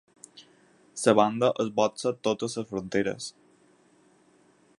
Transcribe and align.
La 1.01 1.13
banda 1.19 1.51
esbotza 1.65 2.15
totes 2.29 2.57
les 2.61 2.69
fronteres. 2.73 3.29